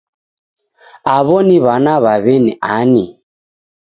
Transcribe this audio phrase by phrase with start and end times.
[1.15, 3.05] Aw'o ni w'ana w'a w'eni ani